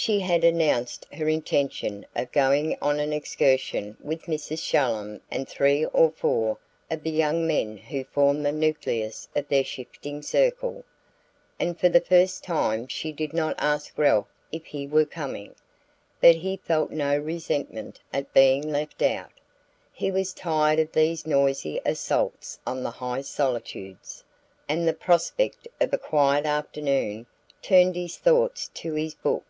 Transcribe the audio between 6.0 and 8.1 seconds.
four of the young men who